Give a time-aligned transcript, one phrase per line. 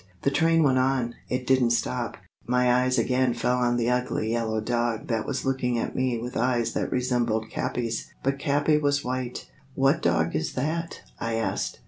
[0.23, 2.17] "The train went on; it didn't stop."
[2.47, 6.35] My eyes again fell on the ugly yellow dog that was looking at me with
[6.35, 8.11] eyes that resembled Capi's.
[8.23, 9.47] But Capi was white....
[9.75, 11.77] "What dog is that?" I asked.